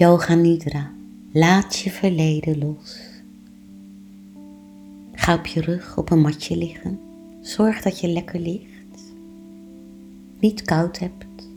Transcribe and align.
Yoga 0.00 0.34
Nidra. 0.34 0.90
Laat 1.32 1.78
je 1.78 1.90
verleden 1.90 2.58
los. 2.58 2.98
Ga 5.12 5.34
op 5.34 5.46
je 5.46 5.60
rug 5.60 5.96
op 5.96 6.10
een 6.10 6.20
matje 6.20 6.56
liggen. 6.56 6.98
Zorg 7.40 7.82
dat 7.82 8.00
je 8.00 8.08
lekker 8.08 8.40
ligt. 8.40 9.12
Niet 10.38 10.62
koud 10.62 10.98
hebt. 10.98 11.48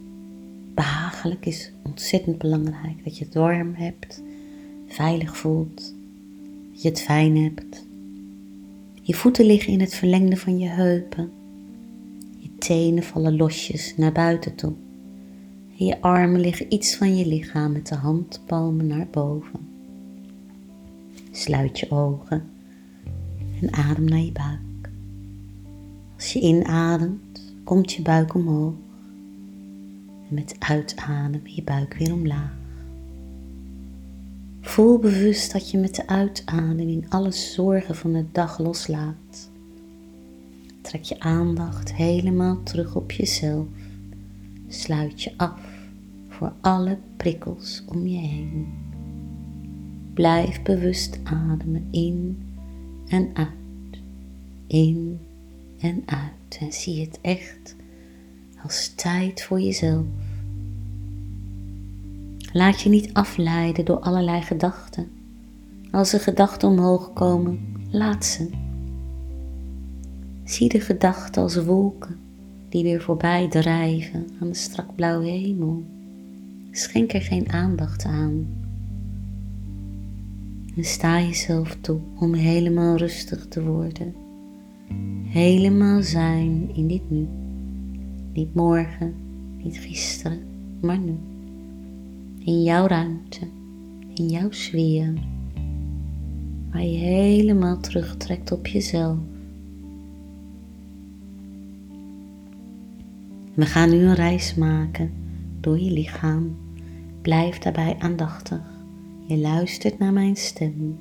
Behagelijk 0.74 1.46
is 1.46 1.72
ontzettend 1.84 2.38
belangrijk. 2.38 3.04
Dat 3.04 3.18
je 3.18 3.26
het 3.26 3.34
warm 3.34 3.74
hebt. 3.74 4.22
Veilig 4.88 5.38
voelt. 5.38 5.94
Dat 6.72 6.82
je 6.82 6.90
het 6.90 7.02
fijn 7.02 7.38
hebt. 7.38 7.86
Je 9.02 9.14
voeten 9.14 9.46
liggen 9.46 9.74
in 9.74 9.82
het 9.82 9.94
verlengde 9.94 10.38
van 10.38 10.60
je 10.60 10.68
heupen. 10.68 11.32
Je 12.38 12.50
tenen 12.58 13.04
vallen 13.04 13.36
losjes 13.36 13.94
naar 13.98 14.12
buiten 14.12 14.56
toe. 14.56 14.74
En 15.80 15.86
je 15.86 16.02
armen 16.02 16.40
liggen 16.40 16.74
iets 16.74 16.96
van 16.96 17.18
je 17.18 17.26
lichaam 17.26 17.72
met 17.72 17.88
de 17.88 17.96
handpalmen 17.96 18.88
naar 18.88 19.08
boven. 19.12 19.68
Sluit 21.32 21.80
je 21.80 21.92
ogen 21.92 22.50
en 23.62 23.74
adem 23.74 24.04
naar 24.04 24.20
je 24.20 24.32
buik. 24.32 24.92
Als 26.16 26.34
je 26.34 26.40
inademt, 26.40 27.54
komt 27.64 27.94
je 27.94 28.02
buik 28.02 28.34
omhoog. 28.34 28.74
En 30.30 30.36
met 30.36 30.56
uitademen 30.60 31.56
je 31.56 31.64
buik 31.64 31.94
weer 31.94 32.14
omlaag. 32.14 32.54
Voel 34.62 34.98
bewust 34.98 35.52
dat 35.52 35.72
je 35.72 35.78
met 35.78 35.96
de 35.96 36.08
uitademing 36.08 37.06
alle 37.10 37.32
zorgen 37.32 37.96
van 37.96 38.14
de 38.14 38.26
dag 38.32 38.60
loslaat. 38.60 39.50
Trek 40.82 41.04
je 41.04 41.20
aandacht 41.20 41.94
helemaal 41.94 42.64
terug 42.64 42.96
op 42.96 43.12
jezelf. 43.12 43.66
Sluit 44.74 45.22
je 45.22 45.34
af 45.38 45.60
voor 46.28 46.54
alle 46.62 46.98
prikkels 47.18 47.84
om 47.86 48.08
je 48.08 48.18
heen. 48.18 48.74
Blijf 50.14 50.62
bewust 50.62 51.20
ademen 51.24 51.88
in 51.92 52.44
en 53.08 53.30
uit, 53.34 54.02
in 54.68 55.20
en 55.80 56.04
uit. 56.06 56.58
En 56.60 56.72
zie 56.72 57.02
het 57.02 57.20
echt 57.22 57.76
als 58.64 58.94
tijd 58.96 59.44
voor 59.44 59.60
jezelf. 59.60 60.06
Laat 62.54 62.82
je 62.82 62.90
niet 62.90 63.14
afleiden 63.14 63.86
door 63.86 64.00
allerlei 64.00 64.42
gedachten. 64.42 65.12
Als 65.92 66.14
er 66.14 66.20
gedachten 66.20 66.70
omhoog 66.70 67.14
komen, 67.14 67.60
laat 67.90 68.26
ze. 68.26 68.50
Zie 70.44 70.70
de 70.70 70.80
gedachten 70.80 71.42
als 71.42 71.64
wolken 71.64 72.23
die 72.74 72.84
weer 72.84 73.02
voorbij 73.02 73.48
drijven 73.48 74.28
aan 74.40 74.48
de 74.48 74.54
strak 74.54 74.96
blauwe 74.96 75.26
hemel. 75.26 75.84
Schenk 76.72 77.14
er 77.14 77.22
geen 77.22 77.52
aandacht 77.52 78.06
aan. 78.06 78.48
En 80.76 80.84
sta 80.84 81.22
jezelf 81.22 81.78
toe 81.82 82.00
om 82.20 82.34
helemaal 82.34 82.98
rustig 82.98 83.48
te 83.48 83.64
worden. 83.64 84.14
Helemaal 85.24 86.02
zijn 86.02 86.70
in 86.76 86.88
dit 86.88 87.10
nu. 87.10 87.28
Niet 88.34 88.56
morgen, 88.56 89.14
niet 89.64 89.78
gisteren, 89.78 90.40
maar 90.82 91.00
nu. 91.00 91.16
In 92.40 92.64
jouw 92.64 92.88
ruimte, 92.88 93.48
in 94.14 94.28
jouw 94.28 94.52
sfeer. 94.52 95.14
Waar 96.72 96.86
je 96.86 96.98
helemaal 96.98 97.80
terugtrekt 97.80 98.52
op 98.52 98.68
jezelf. 98.68 99.18
We 103.54 103.66
gaan 103.66 103.90
nu 103.90 104.04
een 104.04 104.16
reis 104.16 104.56
maken 104.56 105.12
door 105.60 105.80
je 105.80 105.92
lichaam. 105.92 106.58
Blijf 107.22 107.58
daarbij 107.58 107.96
aandachtig. 108.00 108.62
Je 109.28 109.38
luistert 109.38 110.00
naar 110.00 110.14
mijn 110.14 110.36
stem. 110.36 111.00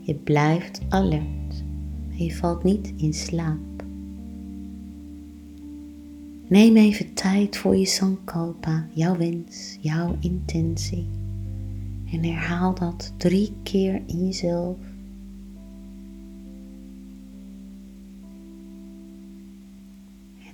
Je 0.00 0.14
blijft 0.14 0.80
alert. 0.88 1.64
Je 2.08 2.36
valt 2.36 2.62
niet 2.62 2.92
in 2.96 3.14
slaap. 3.14 3.58
Neem 6.48 6.76
even 6.76 7.14
tijd 7.14 7.56
voor 7.56 7.76
je 7.76 7.86
sankalpa, 7.86 8.86
jouw 8.92 9.16
wens, 9.16 9.78
jouw 9.80 10.16
intentie. 10.20 11.08
En 12.12 12.24
herhaal 12.24 12.74
dat 12.74 13.12
drie 13.16 13.52
keer 13.62 14.02
in 14.06 14.26
jezelf. 14.26 14.76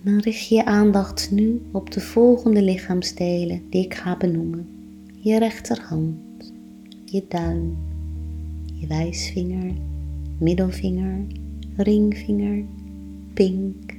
Dan 0.06 0.18
richt 0.18 0.48
je 0.48 0.54
je 0.54 0.64
aandacht 0.64 1.30
nu 1.30 1.62
op 1.72 1.90
de 1.90 2.00
volgende 2.00 2.62
lichaamsdelen 2.62 3.62
die 3.70 3.84
ik 3.84 3.94
ga 3.94 4.16
benoemen. 4.16 4.68
Je 5.20 5.38
rechterhand, 5.38 6.52
je 7.04 7.24
duim, 7.28 7.76
je 8.72 8.86
wijsvinger, 8.86 9.72
middelvinger, 10.38 11.24
ringvinger, 11.76 12.64
pink, 13.34 13.94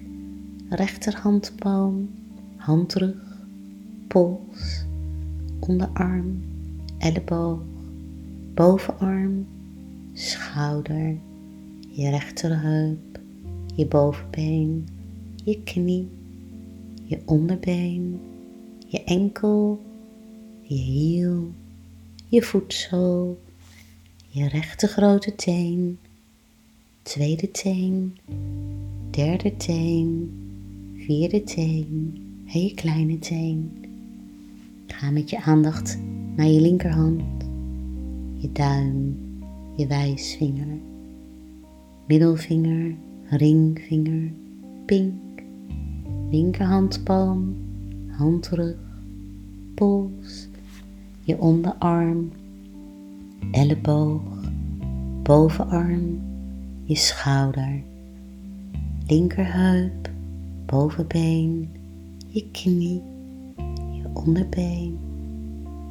rechterhandpalm, 0.69 2.09
handrug, 2.56 3.38
pols, 4.07 4.85
onderarm, 5.59 6.41
elleboog, 6.97 7.59
bovenarm, 8.53 9.45
schouder, 10.13 11.16
je 11.89 12.09
rechterheup, 12.09 13.19
je 13.75 13.85
bovenbeen, 13.88 14.85
je 15.47 15.63
knie, 15.63 16.07
je 17.03 17.19
onderbeen, 17.25 18.19
je 18.87 19.03
enkel, 19.03 19.79
je 20.61 20.75
hiel, 20.75 21.51
je 22.27 22.41
voetzool, 22.41 23.39
je 24.29 24.47
rechter 24.47 24.89
grote 24.89 25.35
teen, 25.35 25.97
tweede 27.01 27.51
teen, 27.51 28.17
derde 29.09 29.57
teen, 29.57 30.31
vierde 30.95 31.43
teen 31.43 32.13
en 32.47 32.61
je 32.63 32.73
kleine 32.73 33.19
teen. 33.19 33.71
Ga 34.87 35.11
met 35.11 35.29
je 35.29 35.41
aandacht 35.41 35.99
naar 36.35 36.47
je 36.47 36.61
linkerhand, 36.61 37.21
je 38.33 38.51
duim, 38.51 39.17
je 39.75 39.87
wijsvinger, 39.87 40.77
middelvinger, 42.07 42.95
ringvinger, 43.29 44.31
pink, 44.85 45.13
linkerhandpalm, 46.29 47.55
handrug, 48.17 48.75
pols, 49.75 50.47
je 51.23 51.38
onderarm, 51.38 52.31
elleboog, 53.51 54.21
bovenarm, 55.23 56.19
je 56.83 56.95
schouder, 56.95 57.83
linkerheup, 59.07 60.09
bovenbeen, 60.65 61.69
je 62.27 62.45
knie, 62.51 63.01
je 63.91 64.03
onderbeen, 64.13 64.97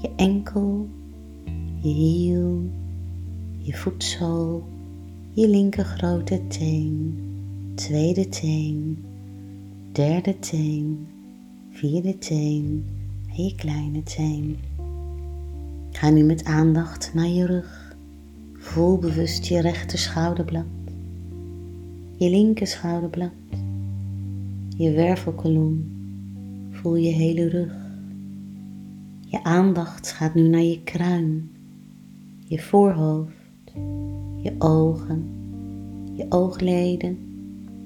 je 0.03 0.11
enkel, 0.17 0.89
je 1.81 1.89
hiel, 1.89 2.63
je 3.59 3.77
voetzool, 3.77 4.65
je 5.33 5.49
linker 5.49 5.85
grote 5.85 6.47
teen, 6.49 7.19
tweede 7.75 8.29
teen, 8.29 9.05
derde 9.97 10.39
teen, 10.39 11.07
vierde 11.71 12.19
teen 12.19 12.85
en 13.29 13.45
je 13.45 13.55
kleine 13.55 14.03
teen. 14.03 14.57
Ga 15.91 16.11
nu 16.11 16.23
met 16.23 16.45
aandacht 16.45 17.15
naar 17.15 17.29
je 17.29 17.47
rug. 17.47 17.97
Voel 18.53 18.99
bewust 18.99 19.47
je 19.47 19.61
rechter 19.61 19.99
schouderblad, 19.99 20.65
je 22.17 22.31
linker 22.31 22.67
schouderblad, 22.67 23.33
je 24.77 24.91
wervelkolom. 24.91 25.85
Voel 26.71 26.97
je 26.97 27.13
hele 27.13 27.49
rug. 27.49 27.77
Je 29.21 29.45
aandacht 29.45 30.13
gaat 30.13 30.35
nu 30.35 30.49
naar 30.49 30.63
je 30.63 30.83
kruin, 30.83 31.51
je 32.39 32.61
voorhoofd, 32.61 33.73
je 34.43 34.55
ogen, 34.59 35.25
je 36.13 36.27
oogleden, 36.29 37.19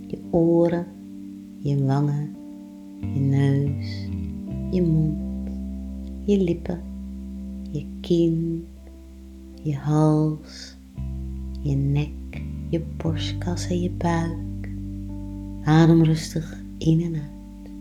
je 0.06 0.18
oren, 0.30 0.86
je 1.62 1.84
wangen, 1.84 2.36
je 3.00 3.20
neus, 3.20 4.08
je 4.70 4.82
mond, 4.82 5.48
je 6.24 6.42
lippen, 6.42 6.80
je 7.70 7.86
kin, 8.00 8.66
je 9.62 9.76
hals, 9.76 10.76
je 11.60 11.74
nek, 11.74 12.42
je 12.68 12.82
borstkas 12.96 13.68
en 13.68 13.80
je 13.80 13.90
buik. 13.90 14.68
Adem 15.64 16.04
rustig 16.04 16.62
in 16.78 17.00
en 17.00 17.14
uit. 17.14 17.72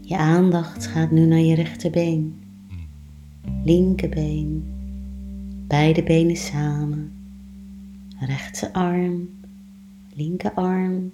Je 0.00 0.16
aandacht 0.16 0.86
gaat 0.86 1.10
nu 1.10 1.26
naar 1.26 1.38
je 1.38 1.54
rechterbeen, 1.54 2.34
linkerbeen, 3.64 4.64
beide 5.66 6.02
benen 6.02 6.36
samen, 6.36 7.12
rechtse 8.18 8.72
arm, 8.72 9.28
linkerarm 10.14 11.10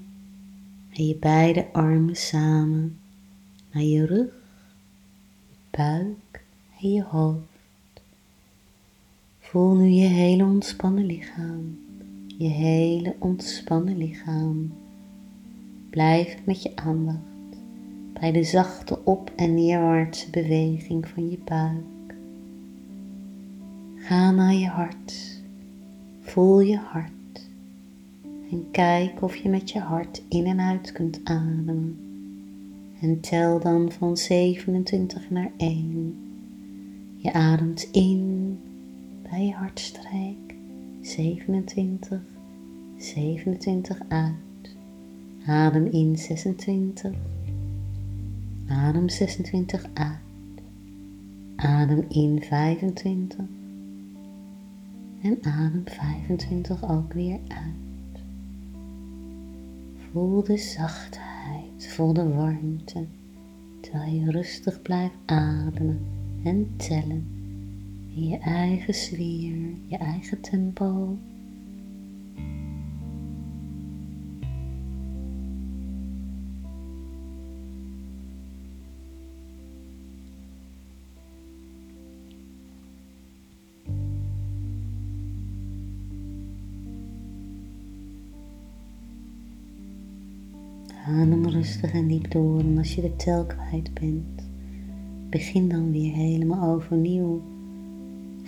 en 0.91 1.07
je 1.07 1.17
beide 1.17 1.73
armen 1.73 2.17
samen 2.17 2.99
naar 3.73 3.83
je 3.83 4.07
rug, 4.07 4.33
je 5.49 5.57
buik 5.71 6.45
en 6.81 6.93
je 6.93 7.03
hoofd. 7.03 7.49
Voel 9.39 9.75
nu 9.75 9.89
je 9.89 10.07
hele 10.07 10.45
ontspannen 10.45 11.05
lichaam. 11.05 11.79
Je 12.39 12.49
hele 12.49 13.15
ontspannen 13.19 13.97
lichaam. 13.97 14.73
Blijf 15.91 16.37
met 16.45 16.63
je 16.63 16.77
aandacht 16.77 17.21
bij 18.13 18.33
de 18.33 18.45
zachte 18.45 19.05
op- 19.05 19.33
en 19.37 19.55
neerwaartse 19.55 20.31
beweging 20.31 21.09
van 21.09 21.31
je 21.31 21.39
buik. 21.45 22.15
Ga 23.97 24.31
naar 24.31 24.55
je 24.55 24.67
hart. 24.67 25.43
Voel 26.21 26.61
je 26.61 26.77
hart. 26.77 27.20
En 28.51 28.71
kijk 28.71 29.23
of 29.23 29.37
je 29.37 29.49
met 29.49 29.71
je 29.71 29.79
hart 29.79 30.23
in 30.29 30.47
en 30.47 30.61
uit 30.61 30.93
kunt 30.93 31.21
ademen. 31.25 31.99
En 33.01 33.21
tel 33.21 33.61
dan 33.61 33.93
van 33.93 34.17
27 34.17 35.31
naar 35.31 35.51
1. 35.57 36.17
Je 37.17 37.33
ademt 37.33 37.89
in 37.93 38.59
bij 39.31 39.47
je 39.47 39.53
hartstreek. 39.53 40.55
27, 41.01 42.21
27 42.97 44.01
uit. 44.09 44.77
Adem 45.47 45.87
in 45.87 46.19
26. 46.19 47.13
Adem 48.69 49.09
26 49.09 49.85
uit. 49.95 50.19
Adem 51.57 52.05
in 52.09 52.43
25. 52.43 53.39
En 55.23 55.39
adem 55.43 55.83
25 55.85 56.91
ook 56.91 57.13
weer 57.13 57.39
uit. 57.49 57.90
Voel 60.13 60.45
de 60.45 60.57
zachtheid, 60.57 61.89
voel 61.89 62.13
de 62.13 62.29
warmte, 62.29 63.07
terwijl 63.81 64.13
je 64.13 64.31
rustig 64.31 64.83
blijft 64.83 65.15
ademen 65.27 66.01
en 66.45 66.77
tellen 66.77 67.27
in 68.15 68.29
je 68.29 68.39
eigen 68.39 68.95
sfeer, 68.95 69.75
je 69.87 69.97
eigen 69.97 70.41
tempo. 70.41 71.19
Rustig 91.61 91.93
en 91.93 92.07
diep 92.07 92.31
door 92.31 92.61
en 92.61 92.79
als 92.79 92.95
je 92.95 93.01
de 93.01 93.17
tel 93.17 93.45
kwijt 93.45 93.95
bent, 93.95 94.49
begin 95.31 95.69
dan 95.69 95.93
weer 95.93 96.13
helemaal 96.13 96.75
overnieuw. 96.75 97.43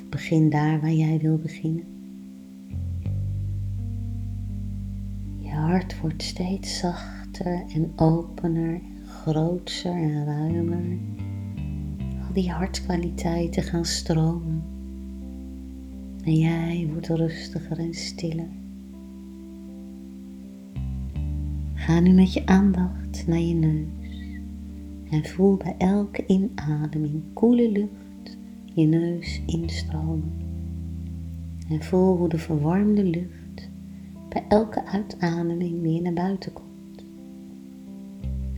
Begin 0.08 0.50
daar 0.50 0.80
waar 0.80 0.92
jij 0.92 1.18
wil 1.18 1.38
beginnen. 1.38 1.84
Je 5.38 5.48
hart 5.48 6.00
wordt 6.00 6.22
steeds 6.22 6.78
zachter 6.78 7.64
en 7.74 7.92
opener, 7.96 8.80
groter 9.06 9.92
en 9.92 10.24
ruimer. 10.24 10.98
Al 12.26 12.32
die 12.32 12.50
hartkwaliteiten 12.50 13.62
gaan 13.62 13.84
stromen. 13.84 14.62
En 16.24 16.38
jij 16.38 16.88
wordt 16.92 17.08
rustiger 17.08 17.78
en 17.78 17.94
stiller. 17.94 18.48
Ga 21.74 22.00
nu 22.00 22.12
met 22.12 22.32
je 22.32 22.46
aandacht 22.46 23.01
naar 23.26 23.40
je 23.40 23.54
neus 23.54 24.02
en 25.10 25.24
voel 25.24 25.56
bij 25.56 25.74
elke 25.78 26.26
inademing 26.26 27.22
koele 27.32 27.70
lucht 27.70 28.36
je 28.74 28.86
neus 28.86 29.40
instromen. 29.46 30.32
En 31.68 31.82
voel 31.82 32.16
hoe 32.16 32.28
de 32.28 32.38
verwarmde 32.38 33.04
lucht 33.04 33.68
bij 34.28 34.44
elke 34.48 34.86
uitademing 34.86 35.82
weer 35.82 36.02
naar 36.02 36.12
buiten 36.12 36.52
komt. 36.52 37.04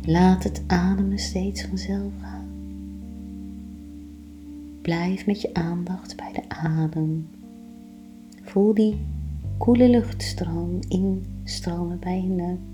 Laat 0.03 0.45
het 0.45 0.63
ademen 0.67 1.19
steeds 1.19 1.65
vanzelf 1.65 2.13
gaan. 2.21 2.49
Blijf 4.83 5.27
met 5.27 5.41
je 5.41 5.55
aandacht 5.55 6.17
bij 6.17 6.33
de 6.33 6.49
adem. 6.49 7.29
Voel 8.43 8.75
die 8.75 8.97
koele 9.59 9.89
luchtstroom 9.89 10.79
instromen 10.89 11.99
bij 11.99 12.21
je 12.23 12.29
neus 12.29 12.74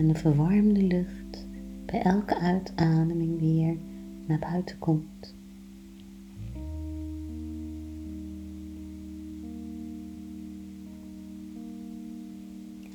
en 0.00 0.08
de 0.08 0.14
verwarmde 0.14 0.82
lucht 0.82 1.46
bij 1.86 2.02
elke 2.02 2.38
uitademing 2.38 3.40
weer 3.40 3.76
naar 4.26 4.38
buiten 4.38 4.78
komt. 4.78 5.34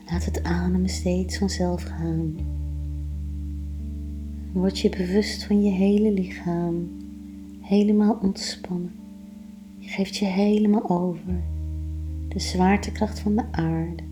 Laat 0.10 0.26
het 0.26 0.44
ademen 0.44 0.90
steeds 0.90 1.38
vanzelf 1.38 1.84
gaan. 1.84 2.36
Word 4.52 4.80
je 4.80 4.90
bewust 4.90 5.44
van 5.44 5.64
je 5.64 5.72
hele 5.72 6.12
lichaam, 6.12 6.90
helemaal 7.62 8.20
ontspannen. 8.22 8.92
Je 9.78 9.90
geeft 9.90 10.16
je 10.16 10.26
helemaal 10.26 10.90
over. 10.90 11.44
De 12.28 12.40
zwaartekracht 12.40 13.20
van 13.20 13.36
de 13.36 13.44
aarde. 13.52 14.04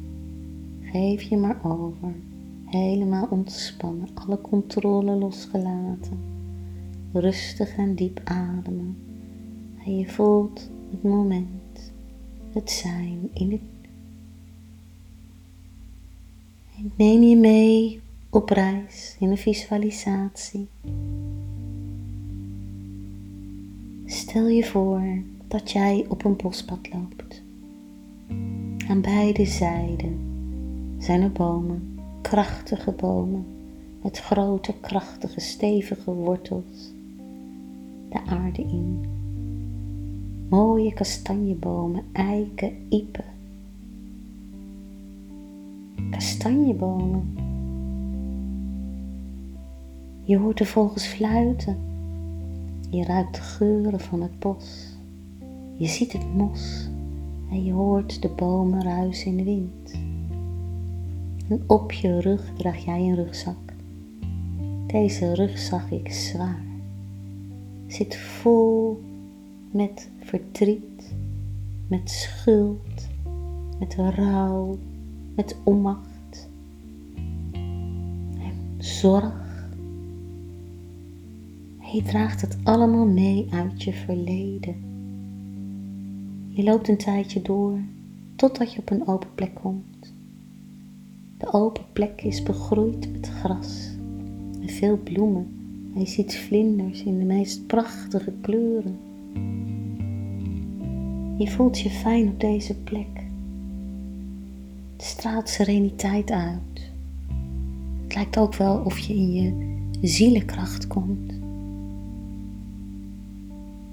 Geef 0.82 1.22
je 1.22 1.38
maar 1.38 1.60
over 1.64 2.14
helemaal 2.80 3.28
ontspannen, 3.30 4.08
alle 4.14 4.42
controle 4.42 5.12
losgelaten, 5.12 6.20
rustig 7.14 7.78
en 7.78 7.96
diep 7.96 8.22
ademen. 8.24 8.98
En 9.86 9.98
je 9.98 10.10
voelt 10.10 10.70
het 10.92 11.04
moment, 11.04 11.92
het 12.54 12.72
zijn 12.72 13.30
in 13.34 13.52
het. 13.52 13.62
Ik 16.78 16.92
neem 16.96 17.22
je 17.22 17.36
mee 17.36 18.02
op 18.30 18.50
reis 18.50 19.16
in 19.20 19.30
een 19.30 19.38
visualisatie. 19.38 20.68
Stel 24.06 24.48
je 24.48 24.64
voor 24.64 25.22
dat 25.48 25.72
jij 25.72 26.06
op 26.08 26.26
een 26.26 26.36
bospad 26.36 26.90
loopt. 26.94 27.42
Aan 28.88 29.02
beide 29.02 29.46
zijden 29.46 30.20
zijn 30.98 31.22
er 31.22 31.32
bomen 31.32 31.93
krachtige 32.24 32.92
bomen 32.92 33.46
met 34.02 34.20
grote, 34.20 34.74
krachtige, 34.80 35.40
stevige 35.40 36.14
wortels 36.14 36.94
de 38.10 38.26
aarde 38.26 38.62
in. 38.62 39.06
Mooie 40.50 40.94
kastanjebomen, 40.94 42.04
eiken, 42.12 42.72
iepen. 42.90 43.26
Kastanjebomen. 46.10 47.38
Je 50.24 50.38
hoort 50.38 50.58
de 50.58 50.66
vogels 50.66 51.06
fluiten. 51.06 51.78
Je 52.90 53.04
ruikt 53.04 53.36
de 53.36 53.42
geuren 53.42 54.00
van 54.00 54.22
het 54.22 54.40
bos. 54.40 54.98
Je 55.78 55.88
ziet 55.88 56.14
het 56.14 56.34
mos 56.34 56.90
en 57.50 57.64
je 57.64 57.72
hoort 57.72 58.22
de 58.22 58.30
bomen 58.30 58.84
ruisen 58.84 59.28
in 59.28 59.38
de 59.38 59.44
wind. 59.44 60.13
En 61.50 61.64
op 61.68 61.92
je 61.92 62.20
rug 62.20 62.52
draag 62.58 62.86
jij 62.86 63.00
een 63.00 63.16
rugzak. 63.16 63.74
Deze 64.88 65.34
rugzak 65.34 65.90
is 65.90 66.28
zwaar. 66.28 66.64
Zit 67.88 68.16
vol 68.18 69.02
met 69.72 70.10
verdriet, 70.20 71.14
met 71.88 72.10
schuld, 72.10 73.08
met 73.80 73.96
rouw, 73.96 74.78
met 75.36 75.56
onmacht 75.64 76.50
en 78.34 78.76
zorg. 78.78 79.42
Je 81.94 82.02
draagt 82.02 82.42
het 82.42 82.58
allemaal 82.64 83.06
mee 83.06 83.48
uit 83.52 83.84
je 83.84 83.94
verleden. 83.94 84.76
Je 86.48 86.64
loopt 86.64 86.88
een 86.88 86.98
tijdje 86.98 87.42
door 87.42 87.80
totdat 88.36 88.74
je 88.74 88.80
op 88.80 88.90
een 88.90 89.08
open 89.08 89.30
plek 89.36 89.54
komt. 89.54 89.93
De 91.44 91.54
open 91.54 91.84
plek 91.94 92.22
is 92.22 92.44
begroeid 92.44 93.12
met 93.12 93.28
gras 93.28 93.90
en 94.62 94.70
veel 94.70 94.98
bloemen. 94.98 95.48
En 95.94 96.00
je 96.00 96.08
ziet 96.08 96.36
vlinders 96.36 97.04
in 97.04 97.20
de 97.20 97.26
meest 97.26 97.68
prachtige 97.68 98.34
kleuren. 98.42 98.98
Je 101.38 101.50
voelt 101.50 101.80
je 101.80 101.90
fijn 101.90 102.28
op 102.28 102.40
deze 102.40 102.76
plek. 102.76 103.24
Het 104.96 105.06
straalt 105.06 105.50
sereniteit 105.50 106.32
uit. 106.32 106.92
Het 108.04 108.16
lijkt 108.16 108.38
ook 108.38 108.56
wel 108.56 108.82
of 108.86 108.98
je 108.98 109.14
in 109.14 109.32
je 109.32 110.08
zielenkracht 110.08 110.88
komt. 110.88 111.34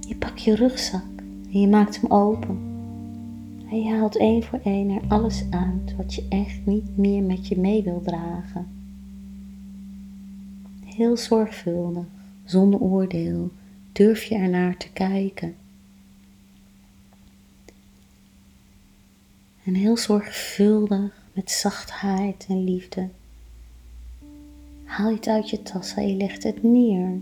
Je 0.01 0.17
pakt 0.19 0.43
je 0.43 0.55
rugzak 0.55 1.23
en 1.53 1.61
je 1.61 1.69
maakt 1.69 2.01
hem 2.01 2.11
open. 2.11 2.70
En 3.71 3.83
je 3.83 3.91
haalt 3.91 4.17
één 4.17 4.43
voor 4.43 4.61
één 4.65 4.91
er 4.91 5.03
alles 5.09 5.45
uit 5.51 5.97
wat 5.97 6.15
je 6.15 6.27
echt 6.29 6.67
niet 6.67 6.97
meer 6.97 7.23
met 7.23 7.49
je 7.49 7.59
mee 7.59 7.83
wil 7.83 8.01
dragen. 8.03 8.69
Heel 10.85 11.17
zorgvuldig, 11.17 12.05
zonder 12.45 12.81
oordeel, 12.81 13.51
durf 13.93 14.25
je 14.25 14.35
ernaar 14.35 14.77
te 14.77 14.93
kijken. 14.93 15.55
En 19.65 19.75
heel 19.75 19.97
zorgvuldig, 19.97 21.25
met 21.33 21.51
zachtheid 21.51 22.47
en 22.49 22.65
liefde, 22.65 23.09
haal 24.85 25.09
je 25.09 25.17
het 25.17 25.29
uit 25.29 25.51
je 25.51 25.63
tas 25.63 25.95
en 25.95 26.09
je 26.09 26.15
legt 26.15 26.43
het 26.43 26.63
neer. 26.63 27.21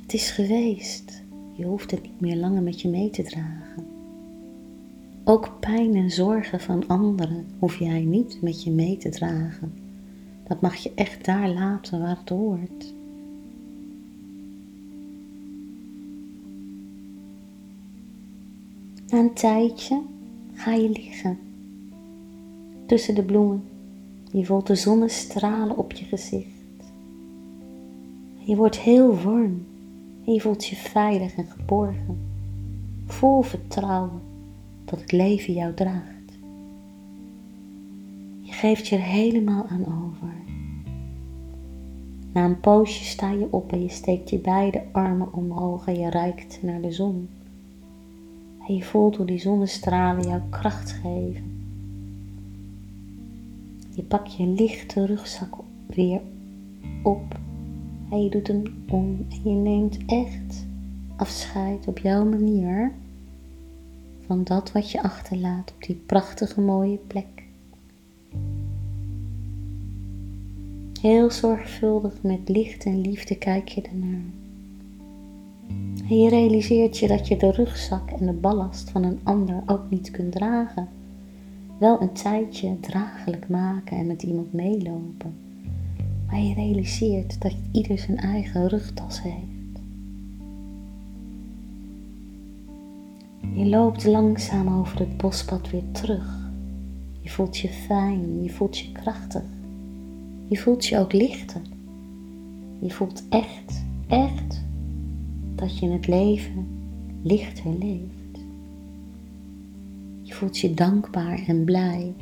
Het 0.00 0.14
is 0.14 0.30
geweest. 0.30 1.24
Je 1.52 1.64
hoeft 1.64 1.90
het 1.90 2.02
niet 2.02 2.20
meer 2.20 2.36
langer 2.36 2.62
met 2.62 2.80
je 2.80 2.88
mee 2.88 3.10
te 3.10 3.22
dragen. 3.22 3.95
Ook 5.28 5.50
pijn 5.60 5.94
en 5.94 6.10
zorgen 6.10 6.60
van 6.60 6.86
anderen 6.86 7.46
hoef 7.58 7.76
jij 7.76 8.00
niet 8.00 8.38
met 8.42 8.62
je 8.62 8.70
mee 8.70 8.96
te 8.96 9.08
dragen. 9.08 9.72
Dat 10.48 10.60
mag 10.60 10.76
je 10.76 10.92
echt 10.94 11.24
daar 11.24 11.48
laten 11.48 12.00
waar 12.00 12.18
het 12.18 12.28
hoort. 12.28 12.94
Na 19.08 19.18
een 19.18 19.34
tijdje 19.34 20.02
ga 20.54 20.72
je 20.72 20.90
liggen 20.90 21.38
tussen 22.86 23.14
de 23.14 23.22
bloemen. 23.22 23.62
Je 24.32 24.44
voelt 24.44 24.66
de 24.66 24.74
zonnestralen 24.74 25.76
op 25.76 25.92
je 25.92 26.04
gezicht. 26.04 26.84
Je 28.38 28.56
wordt 28.56 28.78
heel 28.78 29.20
warm 29.22 29.64
je 30.32 30.40
voelt 30.40 30.66
je 30.66 30.76
veilig 30.76 31.34
en 31.34 31.46
geborgen, 31.46 32.18
vol 33.06 33.42
vertrouwen 33.42 34.20
dat 34.86 35.00
het 35.00 35.12
leven 35.12 35.54
jou 35.54 35.74
draagt. 35.74 36.38
Je 38.40 38.52
geeft 38.52 38.88
je 38.88 38.96
er 38.96 39.02
helemaal 39.02 39.66
aan 39.66 39.86
over. 39.86 40.34
Na 42.32 42.44
een 42.44 42.60
poosje 42.60 43.04
sta 43.04 43.30
je 43.30 43.52
op 43.52 43.72
en 43.72 43.82
je 43.82 43.88
steekt 43.88 44.30
je 44.30 44.38
beide 44.38 44.82
armen 44.92 45.32
omhoog 45.32 45.86
en 45.86 45.98
je 45.98 46.10
reikt 46.10 46.58
naar 46.62 46.80
de 46.80 46.92
zon. 46.92 47.28
En 48.68 48.74
je 48.74 48.82
voelt 48.82 49.16
hoe 49.16 49.26
die 49.26 49.38
zonnestralen 49.38 50.26
jou 50.28 50.40
kracht 50.50 50.90
geven. 50.90 51.54
Je 53.94 54.02
pakt 54.02 54.34
je 54.34 54.46
lichte 54.46 55.06
rugzak 55.06 55.54
weer 55.86 56.20
op 57.02 57.38
en 58.10 58.22
je 58.22 58.30
doet 58.30 58.46
hem 58.46 58.62
om 58.88 59.26
en 59.30 59.50
je 59.50 59.56
neemt 59.56 59.98
echt 60.06 60.66
afscheid 61.16 61.86
op 61.86 61.98
jouw 61.98 62.24
manier 62.24 62.92
van 64.26 64.44
dat 64.44 64.72
wat 64.72 64.90
je 64.90 65.02
achterlaat 65.02 65.72
op 65.74 65.82
die 65.82 66.02
prachtige 66.06 66.60
mooie 66.60 66.98
plek. 67.06 67.26
Heel 71.00 71.30
zorgvuldig 71.30 72.12
met 72.22 72.48
licht 72.48 72.84
en 72.84 73.00
liefde 73.00 73.36
kijk 73.38 73.68
je 73.68 73.82
ernaar. 73.82 74.24
En 76.08 76.18
je 76.18 76.28
realiseert 76.28 76.98
je 76.98 77.08
dat 77.08 77.28
je 77.28 77.36
de 77.36 77.50
rugzak 77.50 78.10
en 78.10 78.26
de 78.26 78.32
ballast 78.32 78.90
van 78.90 79.04
een 79.04 79.20
ander 79.22 79.62
ook 79.66 79.90
niet 79.90 80.10
kunt 80.10 80.32
dragen. 80.32 80.88
Wel 81.78 82.00
een 82.02 82.12
tijdje 82.12 82.80
draaglijk 82.80 83.48
maken 83.48 83.96
en 83.96 84.06
met 84.06 84.22
iemand 84.22 84.52
meelopen. 84.52 85.34
Maar 86.26 86.40
je 86.40 86.54
realiseert 86.54 87.42
dat 87.42 87.54
ieder 87.72 87.98
zijn 87.98 88.16
eigen 88.16 88.68
rugtas 88.68 89.22
heeft. 89.22 89.55
Je 93.54 93.66
loopt 93.66 94.04
langzaam 94.04 94.78
over 94.78 94.98
het 94.98 95.16
bospad 95.16 95.70
weer 95.70 95.90
terug. 95.92 96.50
Je 97.20 97.30
voelt 97.30 97.56
je 97.56 97.68
fijn, 97.68 98.42
je 98.42 98.50
voelt 98.50 98.78
je 98.78 98.92
krachtig. 98.92 99.42
Je 100.46 100.58
voelt 100.58 100.86
je 100.86 100.98
ook 100.98 101.12
lichter. 101.12 101.60
Je 102.78 102.90
voelt 102.90 103.28
echt, 103.28 103.84
echt 104.06 104.64
dat 105.54 105.78
je 105.78 105.88
het 105.88 106.06
leven 106.06 106.66
lichter 107.22 107.72
leeft. 107.78 108.44
Je 110.22 110.34
voelt 110.34 110.58
je 110.58 110.74
dankbaar 110.74 111.42
en 111.46 111.64
blij. 111.64 112.14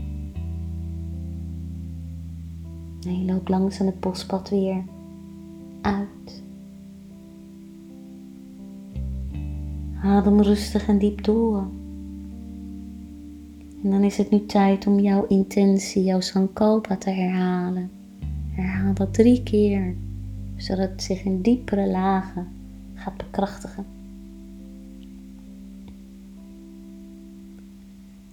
En 3.06 3.18
je 3.18 3.32
loopt 3.32 3.48
langzaam 3.48 3.86
het 3.86 4.00
bospad 4.00 4.48
weer 4.50 4.84
uit. 5.80 6.43
Adem 10.04 10.40
rustig 10.40 10.88
en 10.88 10.98
diep 10.98 11.24
door. 11.24 11.66
En 13.82 13.90
dan 13.90 14.02
is 14.02 14.16
het 14.16 14.30
nu 14.30 14.46
tijd 14.46 14.86
om 14.86 15.00
jouw 15.00 15.26
intentie, 15.26 16.04
jouw 16.04 16.20
sankalpa 16.20 16.96
te 16.96 17.10
herhalen. 17.10 17.90
Herhaal 18.50 18.94
dat 18.94 19.14
drie 19.14 19.42
keer, 19.42 19.94
zodat 20.56 20.90
het 20.90 21.02
zich 21.02 21.24
in 21.24 21.40
diepere 21.40 21.86
lagen 21.86 22.48
gaat 22.94 23.16
bekrachtigen. 23.16 23.86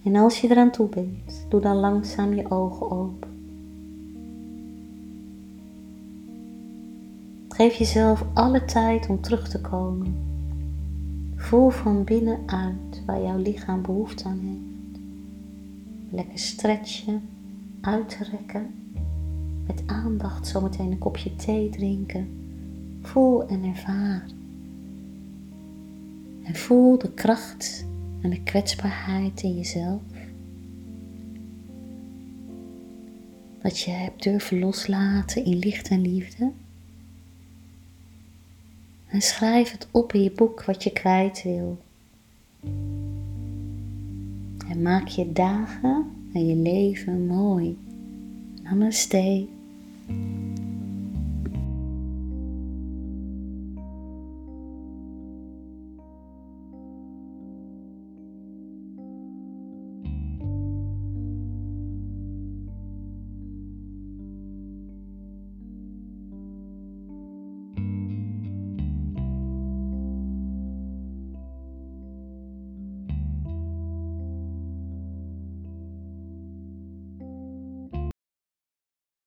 En 0.04 0.16
als 0.16 0.40
je 0.40 0.50
eraan 0.50 0.70
toe 0.70 0.88
bent, 0.88 1.46
doe 1.48 1.60
dan 1.60 1.76
langzaam 1.76 2.34
je 2.34 2.50
ogen 2.50 2.90
open. 2.90 3.30
Geef 7.48 7.74
jezelf 7.74 8.24
alle 8.32 8.64
tijd 8.64 9.08
om 9.08 9.20
terug 9.20 9.48
te 9.48 9.60
komen. 9.60 10.31
Voel 11.42 11.70
van 11.70 12.04
binnenuit 12.04 13.02
waar 13.06 13.22
jouw 13.22 13.38
lichaam 13.38 13.82
behoefte 13.82 14.24
aan 14.24 14.38
heeft. 14.38 15.02
Lekker 16.10 16.38
stretchen, 16.38 17.22
uitrekken. 17.80 18.74
Met 19.66 19.82
aandacht 19.86 20.46
zometeen 20.46 20.90
een 20.90 20.98
kopje 20.98 21.36
thee 21.36 21.68
drinken. 21.68 22.28
Voel 23.00 23.46
en 23.46 23.64
ervaar. 23.64 24.26
En 26.42 26.54
voel 26.54 26.98
de 26.98 27.12
kracht 27.12 27.86
en 28.20 28.30
de 28.30 28.42
kwetsbaarheid 28.42 29.42
in 29.42 29.54
jezelf. 29.56 30.02
Dat 33.62 33.80
je 33.80 33.90
hebt 33.90 34.22
durven 34.22 34.58
loslaten 34.58 35.44
in 35.44 35.58
licht 35.58 35.88
en 35.88 36.00
liefde. 36.00 36.52
En 39.12 39.22
schrijf 39.22 39.72
het 39.72 39.88
op 39.90 40.12
in 40.12 40.22
je 40.22 40.30
boek 40.30 40.64
wat 40.64 40.82
je 40.82 40.92
kwijt 40.92 41.42
wil. 41.42 41.78
En 44.68 44.82
maak 44.82 45.08
je 45.08 45.32
dagen 45.32 46.06
en 46.32 46.46
je 46.46 46.56
leven 46.56 47.26
mooi. 47.26 47.78
Namaste. 48.62 49.46